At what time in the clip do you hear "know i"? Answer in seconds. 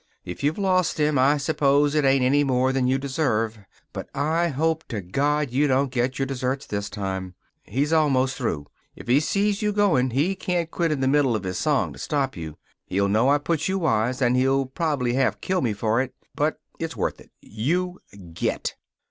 13.09-13.37